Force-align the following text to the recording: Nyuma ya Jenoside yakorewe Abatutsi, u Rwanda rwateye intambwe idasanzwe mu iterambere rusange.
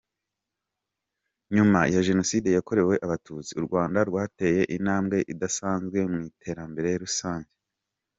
Nyuma 1.55 1.79
ya 1.93 2.01
Jenoside 2.07 2.47
yakorewe 2.53 2.95
Abatutsi, 3.05 3.51
u 3.59 3.61
Rwanda 3.67 3.99
rwateye 4.09 4.61
intambwe 4.75 5.17
idasanzwe 5.33 5.99
mu 6.11 6.19
iterambere 6.29 6.89
rusange. 7.03 7.51